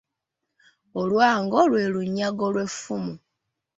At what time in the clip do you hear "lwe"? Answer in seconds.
1.69-1.83